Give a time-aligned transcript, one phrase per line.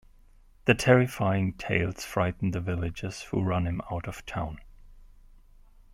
[0.65, 4.57] The terrifying tales frighten the villagers who run him out of town.